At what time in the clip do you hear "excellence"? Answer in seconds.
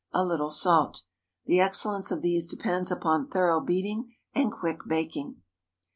1.59-2.09